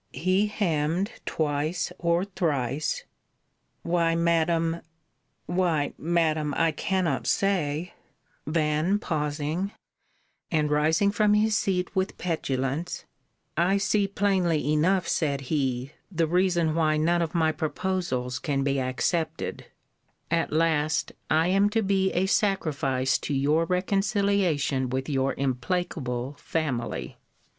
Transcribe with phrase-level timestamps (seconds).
[0.13, 3.03] He hemm'd twice or thrice
[3.83, 4.81] Why, Madam
[5.45, 7.93] why, Madam, I cannot say
[8.43, 9.69] then pausing
[10.49, 13.05] and rising from his seat with petulance;
[13.55, 18.79] I see plainly enough, said he, the reason why none of my proposals can be
[18.79, 19.67] accepted:
[20.31, 27.17] at last I am to be a sacrifice to your reconciliation with your implacable family.